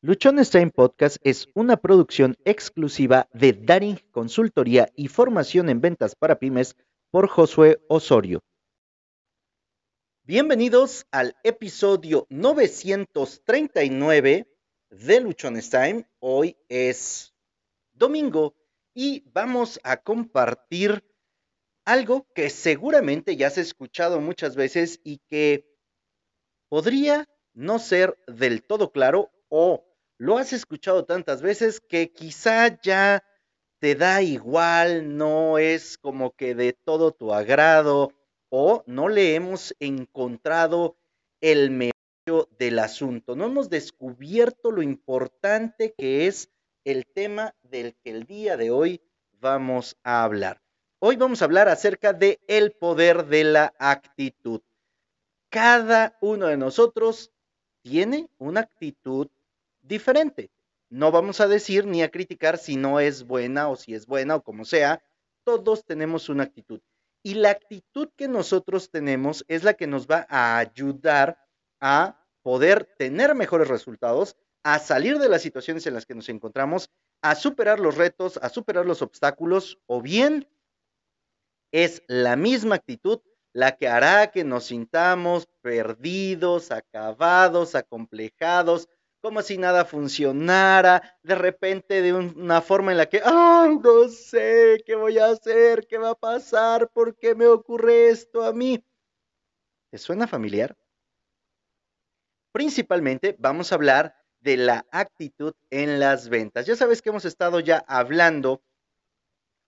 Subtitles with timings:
[0.00, 6.38] Luchones Time Podcast es una producción exclusiva de Daring Consultoría y Formación en Ventas para
[6.38, 6.76] Pymes
[7.10, 8.38] por Josué Osorio.
[10.22, 14.46] Bienvenidos al episodio 939
[14.90, 16.08] de Luchones Time.
[16.20, 17.34] Hoy es
[17.92, 18.54] domingo
[18.94, 21.02] y vamos a compartir
[21.84, 25.76] algo que seguramente ya has escuchado muchas veces y que
[26.68, 29.87] podría no ser del todo claro o
[30.18, 33.24] lo has escuchado tantas veces que quizá ya
[33.78, 38.12] te da igual, no es como que de todo tu agrado
[38.50, 40.96] o no le hemos encontrado
[41.40, 41.92] el medio
[42.58, 46.50] del asunto, no hemos descubierto lo importante que es
[46.84, 49.00] el tema del que el día de hoy
[49.40, 50.60] vamos a hablar.
[50.98, 54.62] Hoy vamos a hablar acerca de el poder de la actitud.
[55.48, 57.30] Cada uno de nosotros
[57.82, 59.28] tiene una actitud
[59.88, 60.50] diferente.
[60.90, 64.36] No vamos a decir ni a criticar si no es buena o si es buena
[64.36, 65.02] o como sea.
[65.44, 66.80] Todos tenemos una actitud.
[67.22, 71.38] Y la actitud que nosotros tenemos es la que nos va a ayudar
[71.80, 76.90] a poder tener mejores resultados, a salir de las situaciones en las que nos encontramos,
[77.20, 80.48] a superar los retos, a superar los obstáculos, o bien
[81.72, 83.20] es la misma actitud
[83.52, 88.88] la que hará que nos sintamos perdidos, acabados, acomplejados,
[89.20, 94.82] como si nada funcionara, de repente de una forma en la que, ay, no sé
[94.86, 98.82] qué voy a hacer, qué va a pasar, por qué me ocurre esto a mí.
[99.90, 100.76] ¿Te suena familiar?
[102.52, 106.66] Principalmente vamos a hablar de la actitud en las ventas.
[106.66, 108.62] Ya sabes que hemos estado ya hablando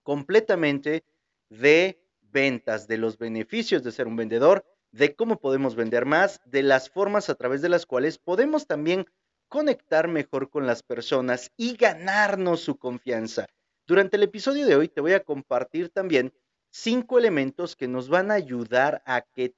[0.03, 1.03] completamente
[1.49, 6.63] de ventas, de los beneficios de ser un vendedor, de cómo podemos vender más, de
[6.63, 9.05] las formas a través de las cuales podemos también
[9.51, 13.47] conectar mejor con las personas y ganarnos su confianza.
[13.85, 16.33] Durante el episodio de hoy te voy a compartir también
[16.69, 19.53] cinco elementos que nos van a ayudar a que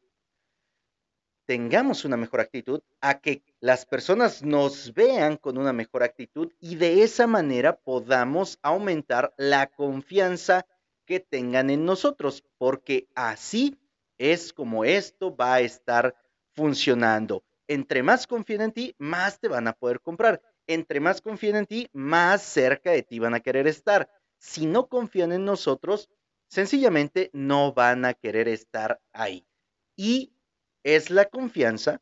[1.45, 6.75] tengamos una mejor actitud, a que las personas nos vean con una mejor actitud y
[6.75, 10.65] de esa manera podamos aumentar la confianza
[11.05, 13.77] que tengan en nosotros, porque así
[14.17, 16.15] es como esto va a estar
[16.55, 17.43] funcionando.
[17.73, 20.43] Entre más confíen en ti, más te van a poder comprar.
[20.67, 24.11] Entre más confíen en ti, más cerca de ti van a querer estar.
[24.37, 26.07] Si no confían en nosotros,
[26.47, 29.47] sencillamente no van a querer estar ahí.
[29.95, 30.35] Y
[30.83, 31.99] es la confianza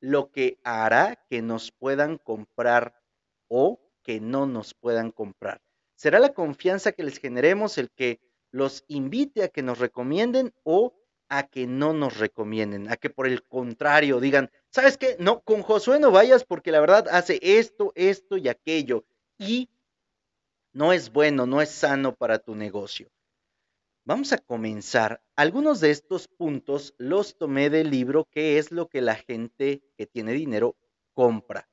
[0.00, 2.94] lo que hará que nos puedan comprar
[3.48, 5.60] o que no nos puedan comprar.
[5.96, 8.22] Será la confianza que les generemos el que
[8.52, 10.94] los invite a que nos recomienden o
[11.28, 15.16] a que no nos recomienden, a que por el contrario digan, ¿sabes qué?
[15.18, 19.04] No, con Josué no vayas porque la verdad hace esto, esto y aquello.
[19.38, 19.68] Y
[20.72, 23.10] no es bueno, no es sano para tu negocio.
[24.04, 25.22] Vamos a comenzar.
[25.36, 30.06] Algunos de estos puntos los tomé del libro ¿Qué es lo que la gente que
[30.06, 30.76] tiene dinero
[31.12, 31.68] compra?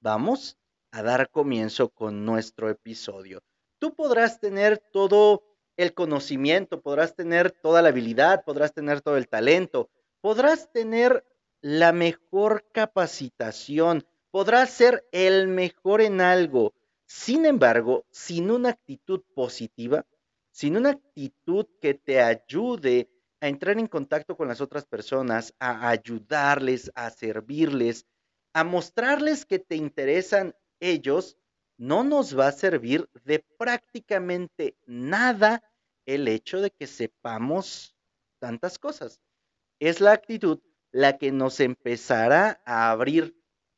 [0.00, 0.58] Vamos
[0.92, 3.42] a dar comienzo con nuestro episodio.
[3.78, 5.42] Tú podrás tener todo
[5.76, 9.90] el conocimiento, podrás tener toda la habilidad, podrás tener todo el talento,
[10.20, 11.24] podrás tener
[11.62, 16.74] la mejor capacitación, podrás ser el mejor en algo.
[17.06, 20.04] Sin embargo, sin una actitud positiva,
[20.50, 23.08] sin una actitud que te ayude
[23.40, 28.06] a entrar en contacto con las otras personas, a ayudarles, a servirles,
[28.52, 31.38] a mostrarles que te interesan ellos,
[31.78, 35.62] no nos va a servir de prácticamente nada
[36.06, 37.96] el hecho de que sepamos
[38.40, 39.20] tantas cosas.
[39.78, 40.60] Es la actitud
[40.92, 43.34] la que nos empezará a abrir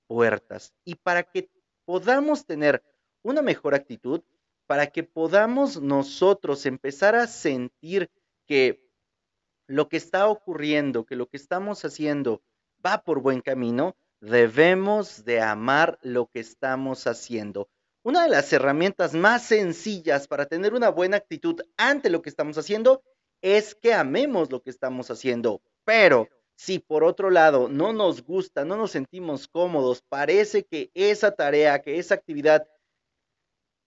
[0.06, 0.74] puertas.
[0.84, 1.48] Y para que
[1.84, 2.82] podamos tener
[3.22, 4.22] una mejor actitud,
[4.66, 8.10] para que podamos nosotros empezar a sentir
[8.46, 8.84] que
[9.66, 12.42] lo que está ocurriendo, que lo que estamos haciendo
[12.84, 17.68] va por buen camino, debemos de amar lo que estamos haciendo.
[18.02, 22.58] Una de las herramientas más sencillas para tener una buena actitud ante lo que estamos
[22.58, 23.02] haciendo
[23.40, 25.62] es que amemos lo que estamos haciendo.
[25.84, 31.32] Pero si por otro lado no nos gusta, no nos sentimos cómodos, parece que esa
[31.32, 32.68] tarea, que esa actividad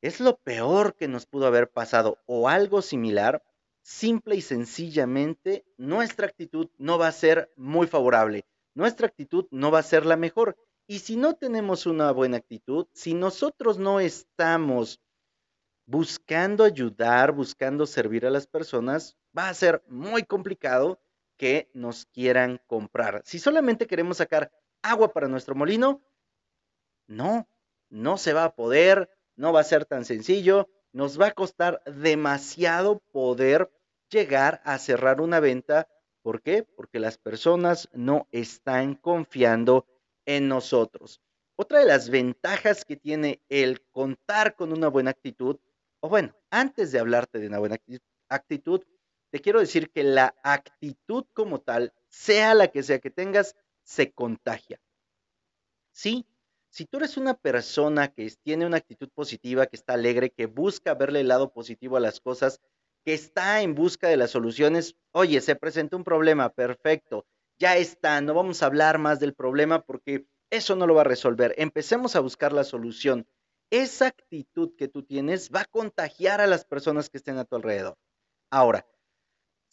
[0.01, 3.43] es lo peor que nos pudo haber pasado o algo similar,
[3.81, 8.45] simple y sencillamente nuestra actitud no va a ser muy favorable.
[8.75, 10.55] Nuestra actitud no va a ser la mejor.
[10.87, 15.01] Y si no tenemos una buena actitud, si nosotros no estamos
[15.85, 20.99] buscando ayudar, buscando servir a las personas, va a ser muy complicado
[21.37, 23.21] que nos quieran comprar.
[23.25, 24.51] Si solamente queremos sacar
[24.81, 26.01] agua para nuestro molino,
[27.07, 27.47] no,
[27.89, 31.81] no se va a poder, no va a ser tan sencillo, nos va a costar
[31.85, 33.71] demasiado poder
[34.09, 35.87] llegar a cerrar una venta.
[36.21, 36.63] ¿Por qué?
[36.63, 39.85] Porque las personas no están confiando
[40.25, 41.21] en nosotros.
[41.55, 45.57] Otra de las ventajas que tiene el contar con una buena actitud,
[46.01, 47.77] o bueno, antes de hablarte de una buena
[48.29, 48.83] actitud,
[49.37, 54.11] te quiero decir que la actitud como tal, sea la que sea que tengas, se
[54.11, 54.81] contagia.
[55.91, 56.25] Sí,
[56.71, 60.95] si tú eres una persona que tiene una actitud positiva, que está alegre, que busca
[60.95, 62.61] verle el lado positivo a las cosas,
[63.05, 67.27] que está en busca de las soluciones, oye, se presenta un problema, perfecto,
[67.59, 71.11] ya está, no vamos a hablar más del problema porque eso no lo va a
[71.13, 71.53] resolver.
[71.59, 73.27] Empecemos a buscar la solución.
[73.69, 77.55] Esa actitud que tú tienes va a contagiar a las personas que estén a tu
[77.55, 77.99] alrededor.
[78.49, 78.87] Ahora,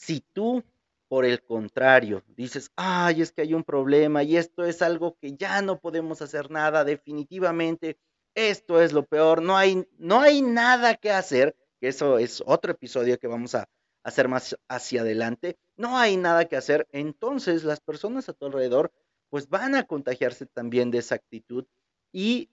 [0.04, 0.62] si tú,
[1.08, 5.34] por el contrario, dices, ay, es que hay un problema y esto es algo que
[5.34, 7.96] ya no podemos hacer nada, definitivamente,
[8.34, 12.72] esto es lo peor, no hay, no hay nada que hacer, que eso es otro
[12.72, 13.66] episodio que vamos a
[14.02, 18.92] hacer más hacia adelante, no hay nada que hacer, entonces las personas a tu alrededor
[19.30, 21.64] pues van a contagiarse también de esa actitud
[22.12, 22.50] y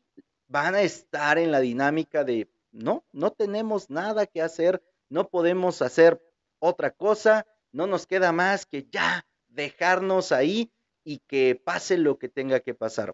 [0.48, 5.82] van a estar en la dinámica de, no, no tenemos nada que hacer, no podemos
[5.82, 6.22] hacer
[6.62, 10.72] otra cosa, no nos queda más que ya dejarnos ahí
[11.04, 13.14] y que pase lo que tenga que pasar.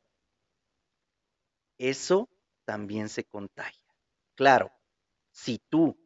[1.78, 2.30] Eso
[2.66, 3.96] también se contagia.
[4.36, 4.72] Claro,
[5.32, 5.98] si tú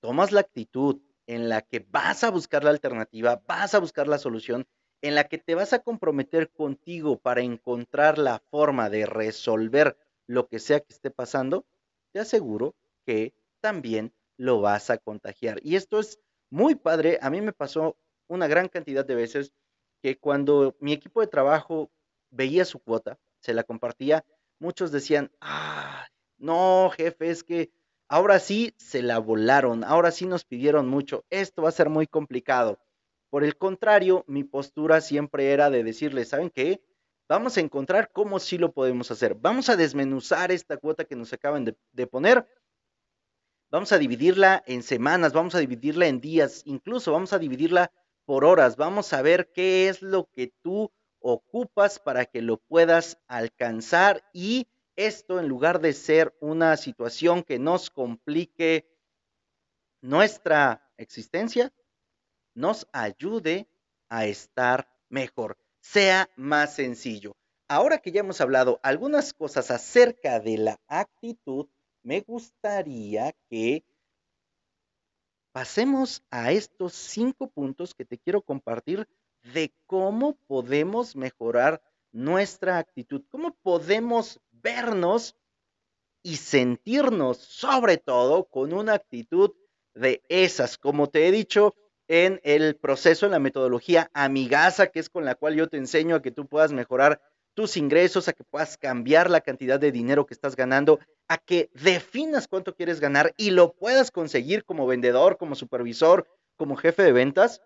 [0.00, 4.18] tomas la actitud en la que vas a buscar la alternativa, vas a buscar la
[4.18, 4.66] solución
[5.02, 9.96] en la que te vas a comprometer contigo para encontrar la forma de resolver
[10.26, 11.66] lo que sea que esté pasando,
[12.12, 15.60] te aseguro que también lo vas a contagiar.
[15.62, 16.20] Y esto es
[16.50, 17.18] muy padre.
[17.22, 17.96] A mí me pasó
[18.26, 19.52] una gran cantidad de veces
[20.02, 21.90] que cuando mi equipo de trabajo
[22.30, 24.24] veía su cuota, se la compartía,
[24.58, 26.06] muchos decían, ah,
[26.38, 27.70] no, jefe, es que
[28.08, 32.06] ahora sí se la volaron, ahora sí nos pidieron mucho, esto va a ser muy
[32.06, 32.78] complicado.
[33.30, 36.80] Por el contrario, mi postura siempre era de decirle, ¿saben qué?
[37.28, 39.34] Vamos a encontrar cómo sí lo podemos hacer.
[39.34, 42.46] Vamos a desmenuzar esta cuota que nos acaban de, poner.
[43.70, 47.92] Vamos a dividirla en semanas, vamos a dividirla en días, incluso vamos a dividirla
[48.24, 48.76] por horas.
[48.76, 54.68] Vamos a ver qué es lo que tú ocupas para que lo puedas alcanzar y
[54.96, 58.88] esto en lugar de ser una situación que nos complique
[60.00, 61.72] nuestra existencia,
[62.54, 63.68] nos ayude
[64.08, 67.36] a estar mejor, sea más sencillo.
[67.68, 71.68] Ahora que ya hemos hablado algunas cosas acerca de la actitud,
[72.02, 73.84] me gustaría que
[75.52, 79.08] pasemos a estos cinco puntos que te quiero compartir
[79.54, 85.36] de cómo podemos mejorar nuestra actitud, cómo podemos vernos
[86.22, 89.52] y sentirnos sobre todo con una actitud
[89.94, 90.78] de esas.
[90.78, 91.74] Como te he dicho,
[92.08, 96.16] en el proceso, en la metodología Amigasa, que es con la cual yo te enseño
[96.16, 97.20] a que tú puedas mejorar
[97.58, 101.70] tus ingresos, a que puedas cambiar la cantidad de dinero que estás ganando, a que
[101.74, 107.10] definas cuánto quieres ganar y lo puedas conseguir como vendedor, como supervisor, como jefe de
[107.10, 107.60] ventas,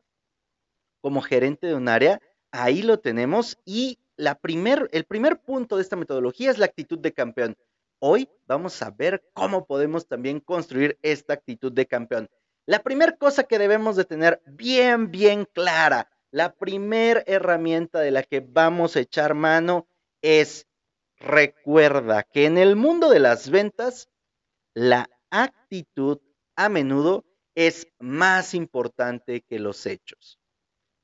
[1.02, 2.22] como gerente de un área.
[2.52, 6.98] Ahí lo tenemos y la primer, el primer punto de esta metodología es la actitud
[6.98, 7.58] de campeón.
[7.98, 12.30] Hoy vamos a ver cómo podemos también construir esta actitud de campeón.
[12.64, 18.22] La primera cosa que debemos de tener bien, bien clara, la primera herramienta de la
[18.22, 19.86] que vamos a echar mano
[20.22, 20.66] es
[21.18, 24.08] recuerda que en el mundo de las ventas,
[24.74, 26.20] la actitud
[26.56, 27.24] a menudo
[27.54, 30.40] es más importante que los hechos.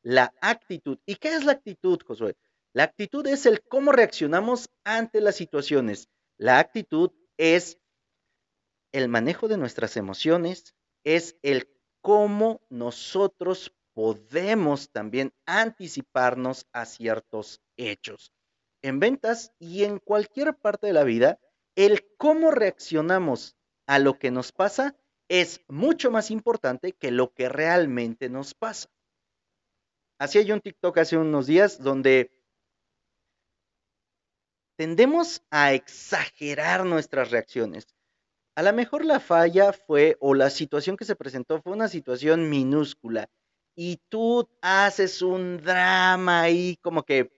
[0.03, 0.99] La actitud.
[1.05, 2.35] ¿Y qué es la actitud, Josué?
[2.73, 6.09] La actitud es el cómo reaccionamos ante las situaciones.
[6.39, 7.79] La actitud es
[8.93, 11.69] el manejo de nuestras emociones, es el
[12.01, 18.33] cómo nosotros podemos también anticiparnos a ciertos hechos.
[18.81, 21.41] En ventas y en cualquier parte de la vida,
[21.75, 23.57] el cómo reaccionamos
[23.89, 28.89] a lo que nos pasa es mucho más importante que lo que realmente nos pasa.
[30.21, 32.31] Así hay un TikTok hace unos días donde
[34.77, 37.89] tendemos a exagerar nuestras reacciones.
[38.55, 42.49] A lo mejor la falla fue, o la situación que se presentó fue una situación
[42.49, 43.29] minúscula,
[43.81, 47.31] y tú haces un drama ahí como que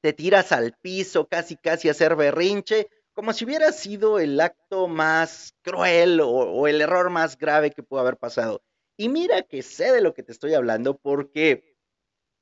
[0.00, 4.86] te tiras al piso, casi casi a hacer berrinche, como si hubiera sido el acto
[4.86, 8.62] más cruel o, o el error más grave que pudo haber pasado.
[8.96, 11.76] Y mira que sé de lo que te estoy hablando porque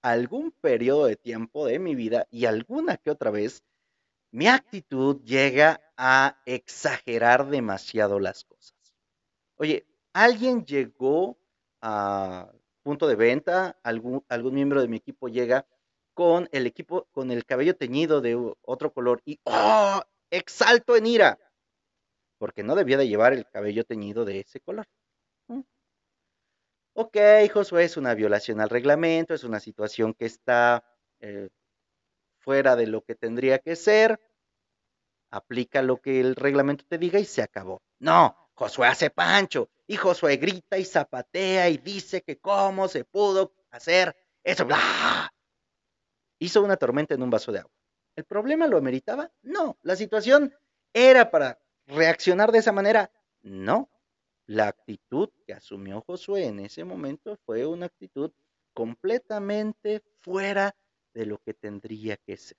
[0.02, 3.62] algún periodo de tiempo de mi vida y alguna que otra vez
[4.32, 8.76] mi actitud llega a exagerar demasiado las cosas.
[9.56, 11.38] Oye, alguien llegó
[11.80, 15.66] a punto de venta, algún, algún miembro de mi equipo llega
[16.14, 20.02] con el equipo, con el cabello teñido de otro color y ¡oh!
[20.30, 21.38] exalto en ira,
[22.38, 24.86] porque no debía de llevar el cabello teñido de ese color.
[25.48, 25.60] ¿Mm?
[26.94, 27.16] Ok,
[27.52, 30.84] Josué, es una violación al reglamento, es una situación que está
[31.20, 31.48] eh,
[32.38, 34.20] fuera de lo que tendría que ser.
[35.30, 37.82] Aplica lo que el reglamento te diga y se acabó.
[37.98, 43.52] No, Josué hace pancho y Josué grita y zapatea y dice que cómo se pudo
[43.70, 44.64] hacer eso.
[44.64, 45.30] ¡Bla!
[46.38, 47.72] Hizo una tormenta en un vaso de agua.
[48.16, 49.30] ¿El problema lo ameritaba?
[49.42, 49.76] No.
[49.82, 50.54] ¿La situación
[50.94, 53.12] era para reaccionar de esa manera?
[53.42, 53.90] No.
[54.46, 58.32] La actitud que asumió Josué en ese momento fue una actitud
[58.72, 60.74] completamente fuera
[61.12, 62.56] de lo que tendría que ser.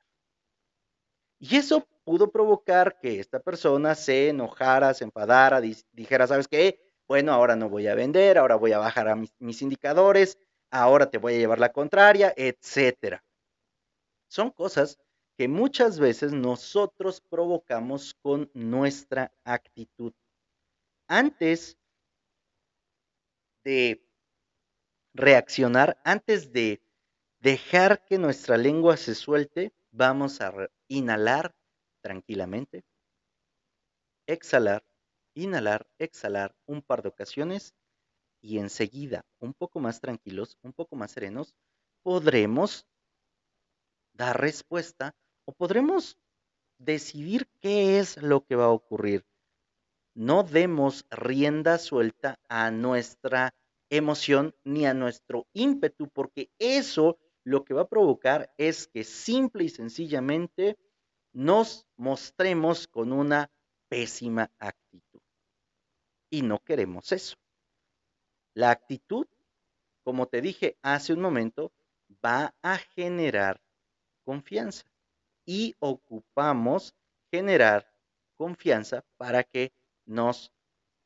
[1.39, 6.92] Y eso pudo provocar que esta persona se enojara, se enfadara, dijera, ¿sabes qué?
[7.13, 10.39] Bueno, ahora no voy a vender, ahora voy a bajar a mis, indicadores,
[10.71, 13.23] ahora te voy a llevar la contraria, etcétera.
[14.27, 14.97] Son cosas
[15.37, 20.11] que muchas veces nosotros provocamos con nuestra actitud.
[21.07, 21.77] Antes
[23.63, 24.03] de
[25.13, 26.81] reaccionar, antes de
[27.41, 30.51] dejar que nuestra lengua se suelte, vamos a
[30.87, 31.53] inhalar
[32.01, 32.83] tranquilamente,
[34.25, 34.83] exhalar,
[35.33, 37.73] inhalar, exhalar un par de ocasiones
[38.41, 41.55] y enseguida, un poco más tranquilos, un poco más serenos,
[42.03, 42.85] podremos
[44.13, 46.17] dar respuesta o podremos
[46.77, 49.25] decidir qué es lo que va a ocurrir.
[50.15, 53.55] No demos rienda suelta a nuestra
[53.89, 59.65] emoción ni a nuestro ímpetu, porque eso lo que va a provocar es que simple
[59.65, 60.77] y sencillamente
[61.33, 63.51] nos mostremos con una
[63.89, 65.12] pésima actitud.
[66.33, 67.35] Y no queremos eso.
[68.55, 69.27] La actitud,
[70.03, 71.71] como te dije hace un momento,
[72.25, 73.61] va a generar
[74.23, 74.85] confianza
[75.45, 76.95] y ocupamos
[77.29, 77.87] generar
[78.35, 79.71] confianza para que
[80.05, 80.51] nos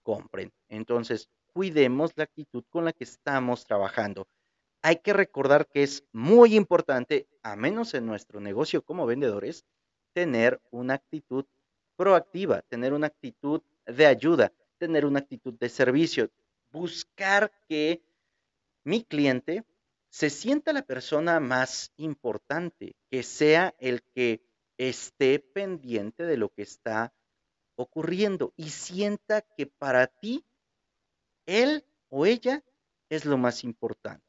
[0.01, 0.53] compren.
[0.69, 4.27] Entonces, cuidemos la actitud con la que estamos trabajando
[4.87, 9.65] hay que recordar que es muy importante, a menos en nuestro negocio como vendedores,
[10.13, 11.45] tener una actitud
[11.97, 16.31] proactiva, tener una actitud de ayuda, tener una actitud de servicio,
[16.71, 18.03] buscar que
[18.83, 19.65] mi cliente
[20.09, 24.41] se sienta la persona más importante, que sea el que
[24.77, 27.13] esté pendiente de lo que está
[27.75, 30.45] ocurriendo y sienta que para ti
[31.45, 32.63] él o ella
[33.09, 34.25] es lo más importante.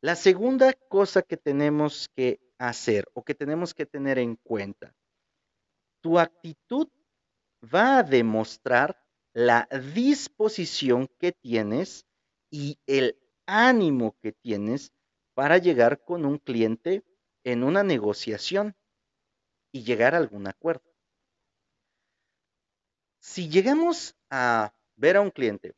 [0.00, 4.94] La segunda cosa que tenemos que hacer o que tenemos que tener en cuenta,
[6.00, 6.88] tu actitud
[7.62, 8.96] va a demostrar
[9.38, 12.08] la disposición que tienes
[12.50, 13.16] y el
[13.46, 14.92] ánimo que tienes
[15.34, 17.04] para llegar con un cliente
[17.44, 18.74] en una negociación
[19.70, 20.92] y llegar a algún acuerdo.
[23.20, 25.76] Si llegamos a ver a un cliente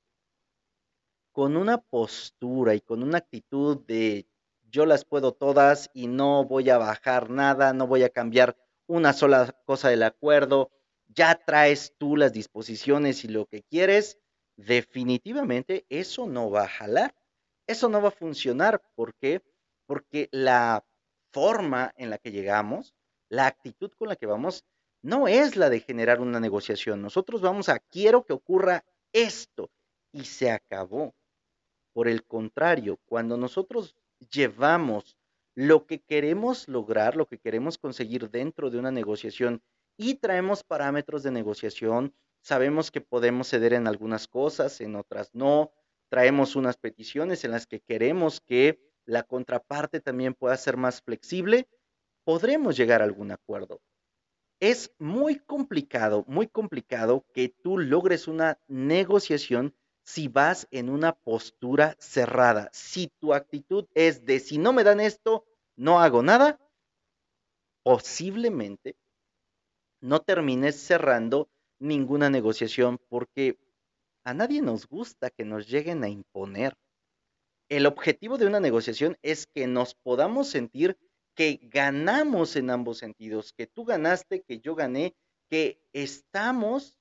[1.30, 4.26] con una postura y con una actitud de
[4.70, 9.12] yo las puedo todas y no voy a bajar nada, no voy a cambiar una
[9.12, 10.70] sola cosa del acuerdo,
[11.14, 14.18] ya traes tú las disposiciones y lo que quieres,
[14.56, 17.14] definitivamente eso no va a jalar,
[17.66, 18.82] eso no va a funcionar.
[18.94, 19.42] ¿Por qué?
[19.86, 20.84] Porque la
[21.32, 22.94] forma en la que llegamos,
[23.28, 24.64] la actitud con la que vamos,
[25.02, 27.00] no es la de generar una negociación.
[27.00, 29.70] Nosotros vamos a quiero que ocurra esto
[30.12, 31.14] y se acabó.
[31.92, 33.96] Por el contrario, cuando nosotros
[34.30, 35.16] llevamos
[35.54, 39.62] lo que queremos lograr, lo que queremos conseguir dentro de una negociación
[40.00, 45.74] y traemos parámetros de negociación, sabemos que podemos ceder en algunas cosas, en otras no,
[46.08, 51.68] traemos unas peticiones en las que queremos que la contraparte también pueda ser más flexible,
[52.24, 53.82] podremos llegar a algún acuerdo.
[54.58, 61.94] Es muy complicado, muy complicado que tú logres una negociación si vas en una postura
[61.98, 62.70] cerrada.
[62.72, 65.44] Si tu actitud es de si no me dan esto,
[65.76, 66.58] no hago nada,
[67.82, 68.96] posiblemente
[70.00, 73.58] no termines cerrando ninguna negociación porque
[74.24, 76.76] a nadie nos gusta que nos lleguen a imponer.
[77.68, 80.98] El objetivo de una negociación es que nos podamos sentir
[81.34, 85.14] que ganamos en ambos sentidos, que tú ganaste, que yo gané,
[85.48, 86.98] que estamos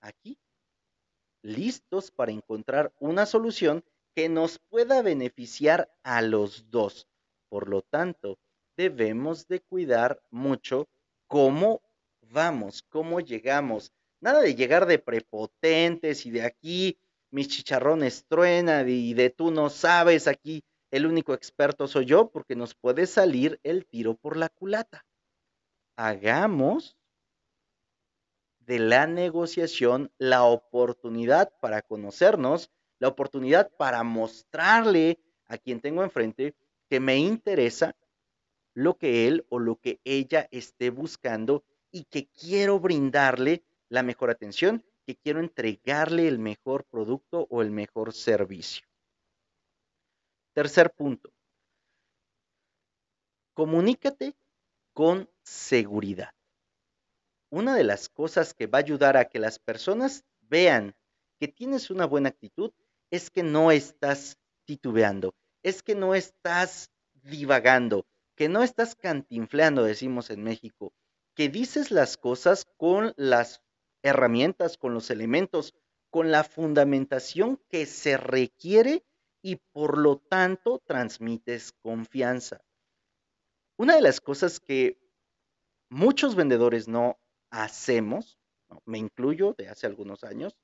[0.00, 0.38] aquí
[1.42, 3.84] listos para encontrar una solución
[4.14, 7.08] que nos pueda beneficiar a los dos.
[7.48, 8.38] Por lo tanto,
[8.76, 10.88] debemos de cuidar mucho
[11.26, 11.82] cómo
[12.34, 13.90] vamos, cómo llegamos.
[14.20, 16.98] Nada de llegar de prepotentes y de aquí
[17.30, 22.54] mis chicharrones truenan y de tú no sabes, aquí el único experto soy yo porque
[22.54, 25.06] nos puede salir el tiro por la culata.
[25.96, 26.96] Hagamos
[28.60, 36.54] de la negociación la oportunidad para conocernos, la oportunidad para mostrarle a quien tengo enfrente
[36.88, 37.96] que me interesa
[38.72, 41.64] lo que él o lo que ella esté buscando
[41.94, 47.70] y que quiero brindarle la mejor atención, que quiero entregarle el mejor producto o el
[47.70, 48.84] mejor servicio.
[50.54, 51.32] Tercer punto.
[53.54, 54.34] Comunícate
[54.92, 56.34] con seguridad.
[57.50, 60.96] Una de las cosas que va a ayudar a que las personas vean
[61.38, 62.72] que tienes una buena actitud
[63.12, 65.32] es que no estás titubeando,
[65.62, 66.90] es que no estás
[67.22, 70.92] divagando, que no estás cantinfleando, decimos en México,
[71.34, 73.62] que dices las cosas con las
[74.02, 75.74] herramientas, con los elementos,
[76.10, 79.04] con la fundamentación que se requiere
[79.42, 82.64] y por lo tanto transmites confianza.
[83.76, 85.00] Una de las cosas que
[85.90, 87.18] muchos vendedores no
[87.50, 88.38] hacemos,
[88.84, 90.56] me incluyo de hace algunos años,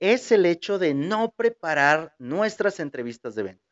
[0.00, 3.68] es el hecho de no preparar nuestras entrevistas de venta,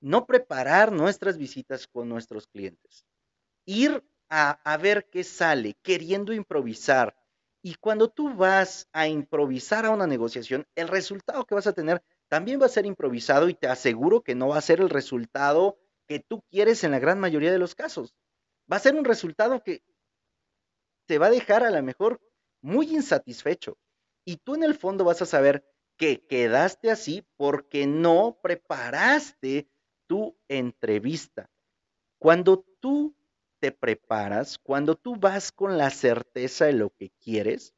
[0.00, 3.06] no preparar nuestras visitas con nuestros clientes,
[3.64, 7.16] ir a, ver qué sale, queriendo improvisar.
[7.62, 12.02] Y cuando tú vas a improvisar a una negociación, el resultado que vas a tener
[12.28, 15.78] también va a ser improvisado y te aseguro que no va a ser el resultado
[16.06, 18.14] que tú quieres en la gran mayoría de los casos.
[18.70, 19.82] Va a ser un resultado que
[21.06, 22.20] te va a dejar a lo mejor
[22.60, 23.78] muy insatisfecho.
[24.24, 25.64] Y tú en el fondo vas a saber
[25.96, 29.68] que quedaste así porque no preparaste
[30.06, 31.50] tu entrevista.
[32.18, 33.17] Cuando tú
[33.60, 37.74] te preparas, cuando tú vas con la certeza de lo que quieres,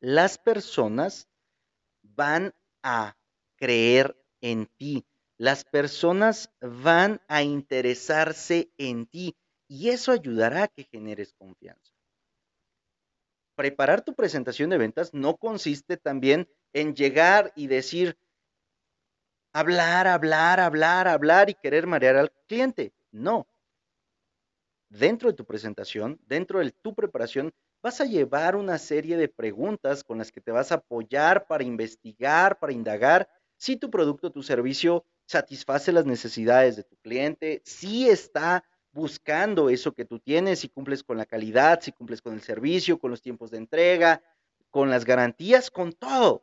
[0.00, 1.28] las personas
[2.02, 3.16] van a
[3.56, 5.04] creer en ti.
[5.36, 9.36] Las personas van a interesarse en ti
[9.68, 11.98] y eso ayudará a que generes confianza
[13.58, 18.16] preparar tu presentación de ventas no consiste también en llegar y decir,
[19.52, 22.92] hablar, hablar, hablar, hablar y querer marear al cliente.
[23.10, 23.48] No.
[24.88, 30.02] Dentro de tu presentación, dentro de tu preparación, vas a llevar una serie de preguntas
[30.02, 34.42] con las que te vas a apoyar para investigar, para indagar si tu producto, tu
[34.42, 40.68] servicio satisface las necesidades de tu cliente, si está buscando eso que tú tienes, si
[40.68, 44.22] cumples con la calidad, si cumples con el servicio, con los tiempos de entrega,
[44.70, 46.42] con las garantías, con todo.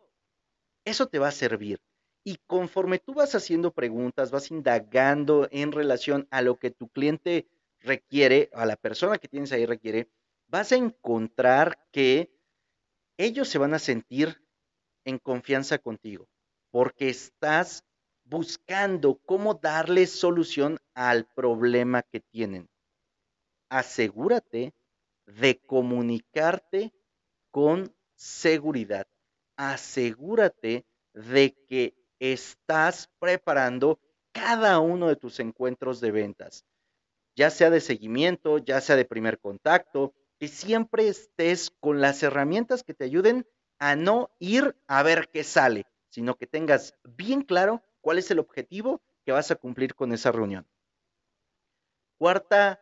[0.84, 1.80] Eso te va a servir.
[2.24, 7.48] Y conforme tú vas haciendo preguntas, vas indagando en relación a lo que tu cliente
[7.86, 10.10] requiere, a la persona que tienes ahí requiere,
[10.48, 12.36] vas a encontrar que
[13.18, 14.42] ellos se van a sentir
[15.06, 16.28] en confianza contigo,
[16.72, 17.86] porque estás
[18.24, 22.68] buscando cómo darle solución al problema que tienen.
[23.70, 24.74] Asegúrate
[25.26, 26.94] de comunicarte
[27.52, 29.08] con seguridad.
[29.58, 34.00] Asegúrate de que estás preparando
[34.32, 36.66] cada uno de tus encuentros de ventas,
[37.36, 42.84] ya sea de seguimiento, ya sea de primer contacto, que siempre estés con las herramientas
[42.84, 43.48] que te ayuden
[43.80, 48.40] a no ir a ver qué sale, sino que tengas bien claro cuál es el
[48.40, 50.68] objetivo que vas a cumplir con esa reunión.
[52.18, 52.82] Cuarta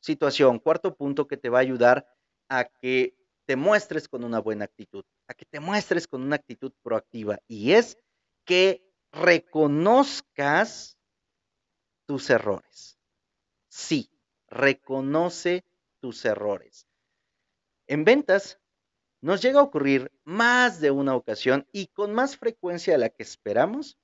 [0.00, 2.06] situación, cuarto punto que te va a ayudar
[2.48, 6.72] a que te muestres con una buena actitud, a que te muestres con una actitud
[6.82, 7.96] proactiva y es
[8.44, 10.98] que reconozcas
[12.06, 12.98] tus errores.
[13.74, 14.10] Sí,
[14.48, 15.64] reconoce
[15.98, 16.86] tus errores.
[17.86, 18.60] En ventas
[19.22, 23.22] nos llega a ocurrir más de una ocasión y con más frecuencia de la que
[23.22, 23.96] esperamos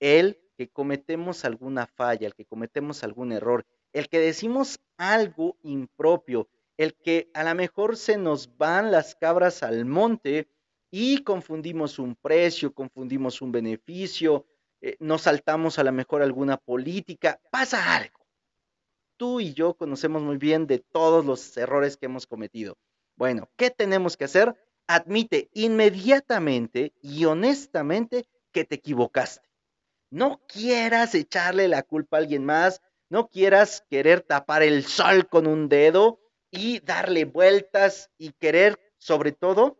[0.00, 6.48] el que cometemos alguna falla, el que cometemos algún error, el que decimos algo impropio,
[6.76, 10.48] el que a lo mejor se nos van las cabras al monte
[10.90, 14.48] y confundimos un precio, confundimos un beneficio,
[14.80, 18.23] eh, nos saltamos a lo mejor alguna política, pasa algo.
[19.16, 22.76] Tú y yo conocemos muy bien de todos los errores que hemos cometido.
[23.16, 24.56] Bueno, ¿qué tenemos que hacer?
[24.86, 29.48] Admite inmediatamente y honestamente que te equivocaste.
[30.10, 35.46] No quieras echarle la culpa a alguien más, no quieras querer tapar el sol con
[35.46, 39.78] un dedo y darle vueltas y querer, sobre todo,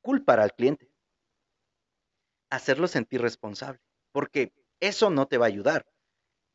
[0.00, 0.90] culpar al cliente.
[2.50, 3.80] Hacerlo sentir responsable,
[4.12, 5.86] porque eso no te va a ayudar.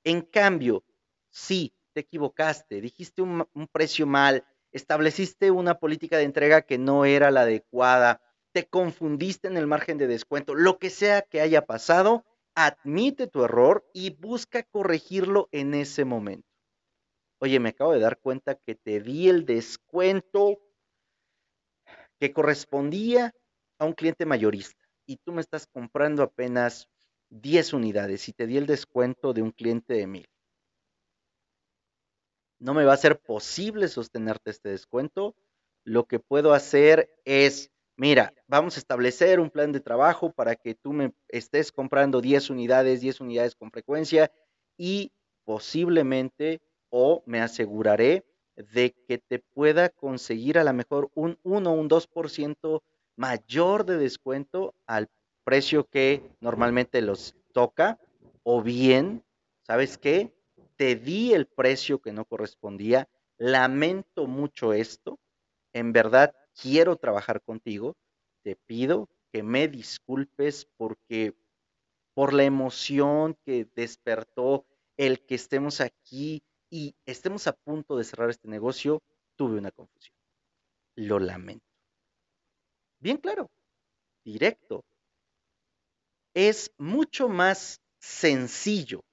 [0.03, 0.83] En cambio,
[1.29, 7.05] si te equivocaste, dijiste un, un precio mal, estableciste una política de entrega que no
[7.05, 11.65] era la adecuada, te confundiste en el margen de descuento, lo que sea que haya
[11.65, 16.47] pasado, admite tu error y busca corregirlo en ese momento.
[17.39, 20.59] Oye, me acabo de dar cuenta que te di el descuento
[22.19, 23.33] que correspondía
[23.77, 26.89] a un cliente mayorista y tú me estás comprando apenas
[27.29, 30.29] 10 unidades y te di el descuento de un cliente de mil.
[32.59, 35.35] No me va a ser posible sostenerte este descuento.
[35.85, 40.73] Lo que puedo hacer es mira, vamos a establecer un plan de trabajo para que
[40.73, 44.31] tú me estés comprando 10 unidades, 10 unidades con frecuencia
[44.77, 45.11] y
[45.43, 51.73] posiblemente o me aseguraré de que te pueda conseguir a lo mejor un 1 o
[51.73, 52.81] un 2%
[53.17, 55.09] mayor de descuento al
[55.49, 57.99] precio que normalmente los toca
[58.43, 59.25] o bien,
[59.63, 60.31] ¿sabes qué?
[60.75, 63.09] Te di el precio que no correspondía,
[63.39, 65.17] lamento mucho esto,
[65.73, 67.97] en verdad quiero trabajar contigo,
[68.43, 71.33] te pido que me disculpes porque
[72.13, 78.29] por la emoción que despertó el que estemos aquí y estemos a punto de cerrar
[78.29, 79.01] este negocio,
[79.35, 80.15] tuve una confusión.
[80.93, 81.65] Lo lamento.
[82.99, 83.49] Bien claro,
[84.23, 84.83] directo.
[86.41, 89.03] Es mucho más sencillo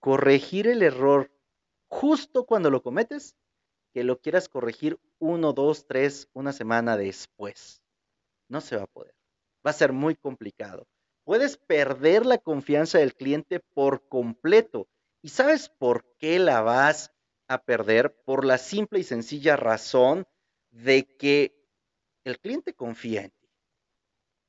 [0.00, 1.30] corregir el error
[1.86, 3.36] justo cuando lo cometes
[3.94, 7.80] que lo quieras corregir uno, dos, tres, una semana después.
[8.48, 9.14] No se va a poder.
[9.64, 10.88] Va a ser muy complicado.
[11.22, 14.88] Puedes perder la confianza del cliente por completo.
[15.22, 17.12] ¿Y sabes por qué la vas
[17.46, 18.12] a perder?
[18.24, 20.26] Por la simple y sencilla razón
[20.72, 21.54] de que
[22.24, 23.39] el cliente confía en ti.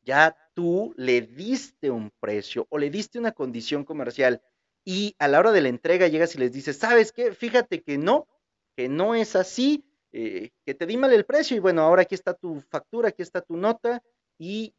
[0.04, 4.42] Ya tú le diste un precio o le diste una condición comercial
[4.84, 7.34] y a la hora de la entrega llegas y les dices, ¿sabes qué?
[7.34, 8.28] Fíjate que no,
[8.76, 12.16] que no es así, eh, que te di mal el precio y bueno, ahora aquí
[12.16, 14.02] está tu factura, aquí está tu nota
[14.38, 14.74] y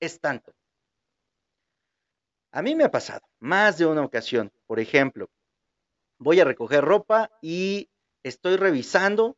[0.00, 0.52] es tanto.
[2.52, 5.28] A mí me ha pasado más de una ocasión, por ejemplo,
[6.18, 7.90] voy a recoger ropa y
[8.22, 9.36] estoy revisando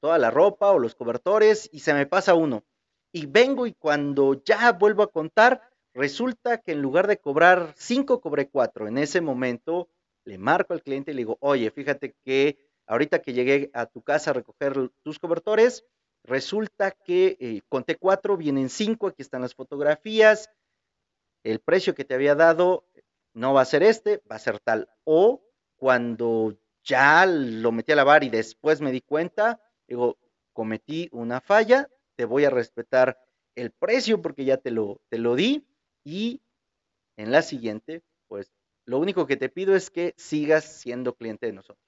[0.00, 2.64] toda la ropa o los cobertores y se me pasa uno.
[3.12, 8.20] Y vengo y cuando ya vuelvo a contar, resulta que en lugar de cobrar cinco,
[8.20, 8.88] cobré cuatro.
[8.88, 9.88] En ese momento
[10.24, 14.02] le marco al cliente y le digo, oye, fíjate que ahorita que llegué a tu
[14.02, 15.84] casa a recoger tus cobertores,
[16.24, 20.50] resulta que eh, conté cuatro, vienen cinco, aquí están las fotografías,
[21.42, 22.86] el precio que te había dado
[23.34, 24.88] no va a ser este, va a ser tal.
[25.04, 25.42] O
[25.76, 30.18] cuando ya lo metí a lavar y después me di cuenta, digo,
[30.52, 33.18] cometí una falla, te voy a respetar
[33.54, 35.66] el precio porque ya te lo, te lo di
[36.04, 36.42] y
[37.16, 38.52] en la siguiente, pues
[38.84, 41.86] lo único que te pido es que sigas siendo cliente de nosotros.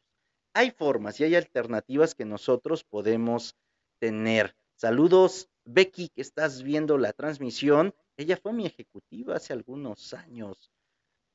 [0.52, 3.56] Hay formas y hay alternativas que nosotros podemos
[3.98, 4.56] tener.
[4.76, 7.94] Saludos, Becky, que estás viendo la transmisión.
[8.16, 10.70] Ella fue mi ejecutiva hace algunos años.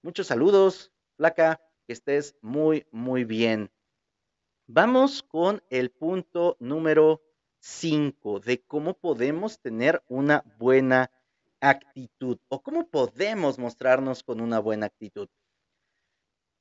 [0.01, 3.71] Muchos saludos, Flaca, que estés muy, muy bien.
[4.67, 7.21] Vamos con el punto número
[7.59, 11.11] 5 de cómo podemos tener una buena
[11.59, 15.29] actitud o cómo podemos mostrarnos con una buena actitud.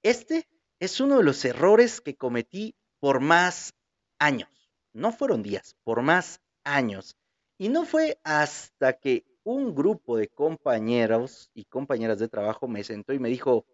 [0.03, 0.49] Este
[0.81, 3.75] es uno de los errores que cometí por más
[4.19, 4.51] años.
[4.93, 7.17] No fueron días, por más años.
[7.59, 13.13] Y no fue hasta que un grupo de compañeros y compañeras de trabajo me sentó
[13.13, 13.67] y me dijo,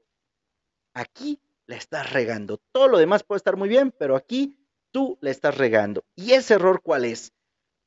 [0.95, 2.59] aquí la estás regando.
[2.73, 4.57] Todo lo demás puede estar muy bien, pero aquí
[4.95, 6.05] tú la estás regando.
[6.15, 7.33] ¿Y ese error cuál es?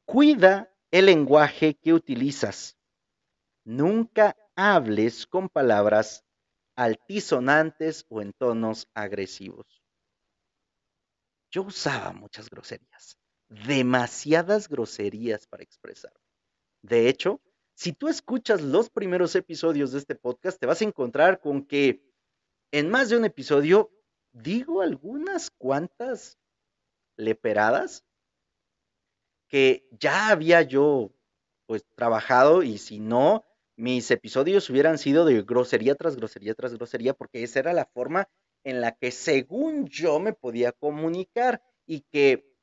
[0.06, 2.78] Cuida el lenguaje que utilizas.
[3.64, 6.26] Nunca hables con palabras
[6.76, 9.82] altisonantes o en tonos agresivos.
[11.50, 13.18] Yo usaba muchas groserías,
[13.48, 16.20] demasiadas groserías para expresarme.
[16.82, 17.42] De hecho,
[17.74, 22.04] si tú escuchas los primeros episodios de este podcast, te vas a encontrar con que
[22.72, 23.92] en más de un episodio
[24.34, 26.38] digo algunas cuantas
[27.18, 28.06] leperadas
[29.50, 31.12] que ya había yo
[31.66, 37.14] pues trabajado y si no, mis episodios hubieran sido de grosería tras grosería tras grosería,
[37.14, 38.30] porque esa era la forma
[38.64, 42.54] en la que según yo me podía comunicar y que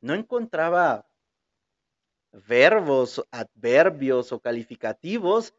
[0.00, 1.08] no encontraba
[2.32, 5.54] verbos, adverbios o calificativos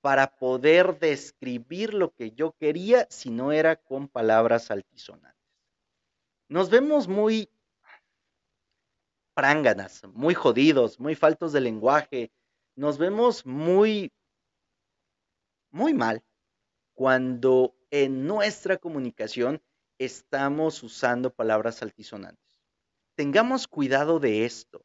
[0.00, 5.32] para poder describir lo que yo quería si no era con palabras altisonantes.
[6.48, 7.48] Nos vemos muy
[9.34, 12.32] pránganas, muy jodidos, muy faltos de lenguaje,
[12.74, 14.12] nos vemos muy
[15.70, 16.22] muy mal
[16.94, 19.62] cuando en nuestra comunicación
[19.98, 22.60] estamos usando palabras altisonantes.
[23.16, 24.84] Tengamos cuidado de esto.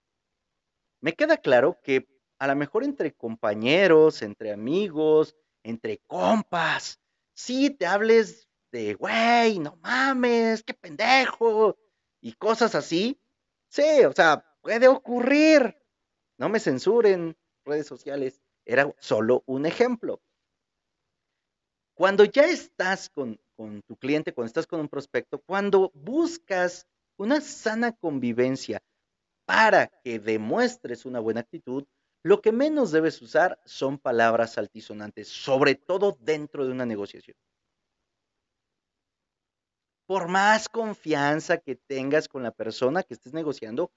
[1.01, 2.07] Me queda claro que
[2.39, 6.99] a lo mejor entre compañeros, entre amigos, entre compas,
[7.33, 11.77] sí te hables de, güey, no mames, qué pendejo,
[12.21, 13.19] y cosas así.
[13.69, 15.75] Sí, o sea, puede ocurrir.
[16.38, 18.41] No me censuren redes sociales.
[18.65, 20.21] Era solo un ejemplo.
[21.95, 26.86] Cuando ya estás con, con tu cliente, cuando estás con un prospecto, cuando buscas
[27.17, 28.84] una sana convivencia
[29.45, 31.86] para que demuestres una buena actitud,
[32.23, 37.38] lo que menos debes usar son palabras altisonantes, sobre todo dentro de una negociación.
[40.08, 43.91] Por más confianza que tengas con la persona que estés negociando,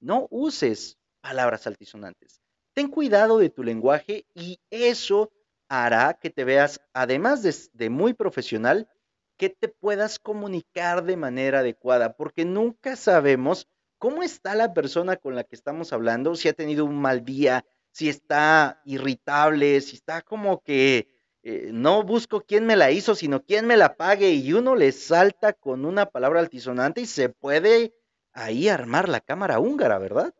[0.00, 2.40] no uses palabras altisonantes.
[2.72, 5.32] Ten cuidado de tu lenguaje y eso
[5.68, 8.88] hará que te veas, además de, muy profesional,
[9.36, 15.34] que te puedas comunicar de manera adecuada, porque nunca sabemos cómo está la persona con
[15.34, 20.22] la que estamos hablando, si ha tenido un mal día, si está irritable, si está
[20.22, 21.08] como que
[21.48, 24.90] eh, no busco quién me la hizo, sino quién me la pague y uno le
[24.90, 27.94] salta con una palabra altisonante y se puede
[28.32, 30.34] ahí armar la cámara húngara, ¿verdad?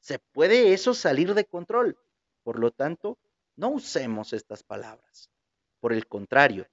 [0.00, 1.98] Se puede eso salir de control.
[2.44, 3.18] Por lo tanto,
[3.56, 5.28] no usemos estas palabras.
[5.80, 6.66] Por el contrario,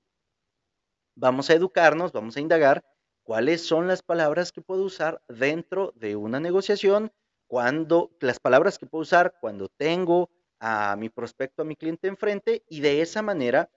[1.15, 2.86] vamos a educarnos, vamos a indagar
[3.24, 7.12] cuáles son las palabras que puedo usar dentro de una negociación,
[7.48, 12.63] cuando las palabras que puedo usar cuando tengo a mi prospecto, a mi cliente enfrente
[12.69, 13.69] y de esa manera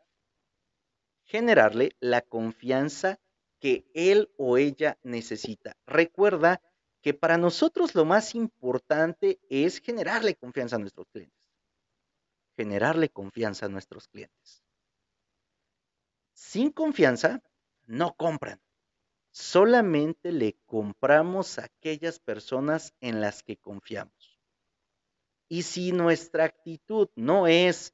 [1.25, 3.21] generarle la confianza
[3.59, 5.77] que él o ella necesita.
[5.87, 6.61] Recuerda
[7.01, 11.51] que para nosotros lo más importante es generarle confianza a nuestros clientes.
[12.57, 14.63] Generarle confianza a nuestros clientes.
[16.33, 17.43] Sin confianza,
[17.87, 18.61] no compran.
[19.31, 24.32] Solamente le compramos a aquellas personas en las que confiamos.
[25.53, 27.93] Y si nuestra actitud no es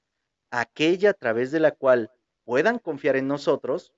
[0.49, 2.09] aquella a través de la cual
[2.45, 3.93] puedan confiar en nosotros,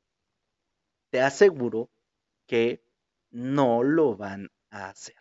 [1.10, 1.90] te aseguro
[2.46, 2.82] que
[3.30, 5.16] no lo van a hacer.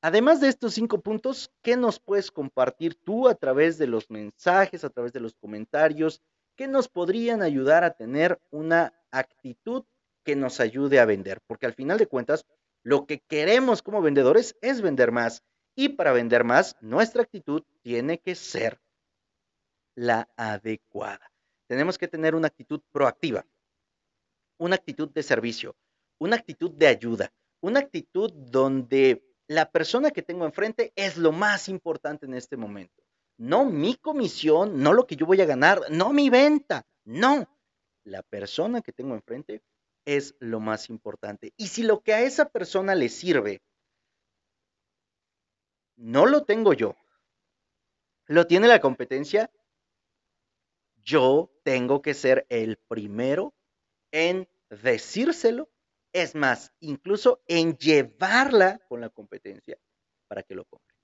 [0.00, 4.82] Además de estos cinco puntos, ¿qué nos puedes compartir tú a través de los mensajes,
[4.82, 6.20] a través de los comentarios,
[6.56, 9.84] que nos podrían ayudar a tener una actitud
[10.24, 11.40] que nos ayude a vender?
[11.46, 12.46] Porque al final de cuentas,
[12.82, 15.44] lo que queremos como vendedores es vender más
[15.78, 18.80] y para vender más, nuestra actitud tiene que ser
[19.94, 21.30] la adecuada.
[21.68, 23.46] Tenemos que tener una actitud proactiva,
[24.58, 25.76] una actitud de servicio,
[26.18, 31.68] una actitud de ayuda, una actitud donde la persona que tengo enfrente es lo más
[31.68, 33.04] importante en este momento.
[33.36, 37.48] No mi comisión, no lo que yo voy a ganar, no mi venta, no.
[38.02, 39.62] La persona que tengo enfrente
[40.04, 41.52] es lo más importante.
[41.56, 43.62] Y si lo que a esa persona le sirve
[45.98, 46.96] no lo tengo yo.
[48.26, 49.50] Lo tiene la competencia.
[51.02, 53.54] Yo tengo que ser el primero
[54.12, 55.68] en decírselo.
[56.12, 59.78] Es más, incluso en llevarla con la competencia
[60.26, 60.96] para que lo compre.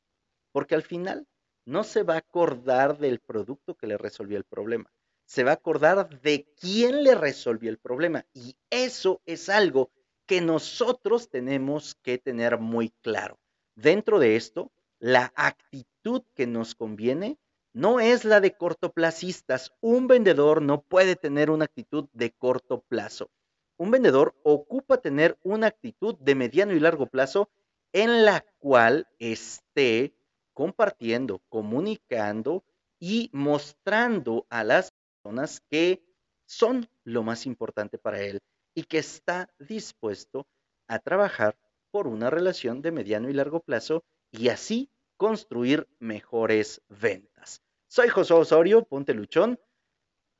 [0.53, 1.27] Porque al final
[1.67, 4.93] no se va a acordar del producto que le resolvió el problema.
[5.27, 8.27] Se va a acordar de quién le resolvió el problema.
[8.33, 9.91] Y eso es algo
[10.27, 13.39] que nosotros tenemos que tener muy claro.
[13.75, 14.71] Dentro de esto,
[15.05, 17.39] la actitud que nos conviene
[17.75, 19.75] no es la de cortoplacistas.
[19.83, 23.29] Un vendedor no puede tener una actitud de corto plazo.
[23.77, 27.51] Un vendedor ocupa tener una actitud de mediano y largo plazo
[27.93, 30.15] en la cual esté
[30.55, 32.65] compartiendo, comunicando
[32.99, 34.91] y mostrando a las
[35.23, 36.03] personas que
[36.47, 38.41] son lo más importante para él
[38.75, 40.47] y que está dispuesto
[40.89, 41.59] a trabajar
[41.91, 47.63] por una relación de mediano y largo plazo y así construir mejores ventas.
[47.89, 49.59] Soy José Osorio, ponte luchón.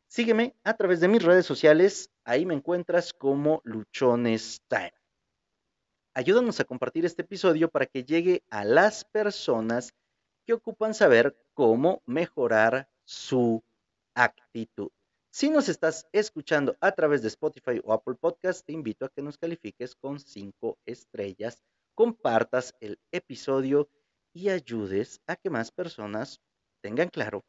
[0.09, 4.95] Sígueme a través de mis redes sociales, ahí me encuentras como Luchones Time.
[6.15, 9.93] Ayúdanos a compartir este episodio para que llegue a las personas
[10.47, 13.65] que ocupan saber cómo mejorar su
[14.15, 14.91] actitud.
[15.31, 19.23] Si nos estás escuchando a través de Spotify o Apple Podcast, te invito a que
[19.23, 21.61] nos califiques con cinco estrellas,
[21.97, 23.89] compartas el episodio
[24.35, 26.43] y ayudes a que más personas
[26.83, 27.45] tengan claro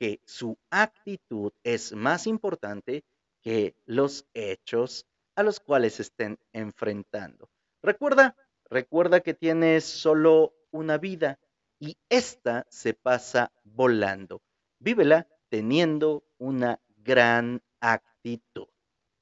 [0.00, 3.04] que su actitud es más importante
[3.42, 7.48] que los hechos a los cuales estén enfrentando.
[7.82, 11.38] Recuerda, recuerda que tienes solo una vida
[11.78, 14.42] y esta se pasa volando.
[14.78, 18.69] Vívela teniendo una gran actitud.